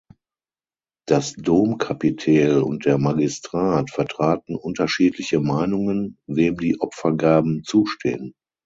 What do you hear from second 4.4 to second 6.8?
unterschiedliche Meinungen, wem die